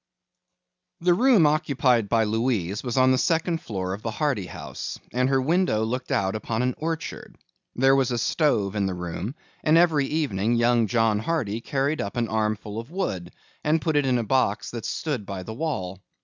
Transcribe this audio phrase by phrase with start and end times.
[1.01, 5.29] The room occupied by Louise was on the second floor of the Hardy house, and
[5.29, 7.37] her window looked out upon an orchard.
[7.75, 12.17] There was a stove in the room and every evening young John Hardy carried up
[12.17, 13.31] an armful of wood
[13.63, 16.01] and put it in a box that stood by the wall.